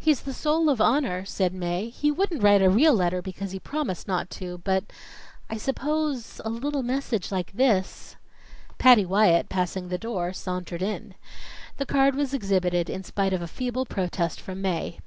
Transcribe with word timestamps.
"He's 0.00 0.22
the 0.22 0.32
soul 0.34 0.68
of 0.68 0.80
honor," 0.80 1.24
said 1.24 1.54
Mae. 1.54 1.88
"He 1.88 2.10
wouldn't 2.10 2.42
write 2.42 2.60
a 2.60 2.68
real 2.68 2.92
letter 2.92 3.22
because 3.22 3.52
he 3.52 3.60
promised 3.60 4.08
not 4.08 4.28
to, 4.30 4.58
but 4.64 4.82
I 5.48 5.58
suppose 5.58 6.40
a 6.44 6.50
little 6.50 6.82
message 6.82 7.30
like 7.30 7.52
this" 7.52 8.16
Patty 8.78 9.06
Wyatt 9.06 9.48
passing 9.48 9.90
the 9.90 9.96
door, 9.96 10.32
sauntered 10.32 10.82
in. 10.82 11.14
The 11.76 11.86
card 11.86 12.16
was 12.16 12.34
exhibited 12.34 12.90
in 12.90 13.04
spite 13.04 13.32
of 13.32 13.42
a 13.42 13.46
feeble 13.46 13.86
protest 13.86 14.40
from 14.40 14.60
Mae. 14.60 14.98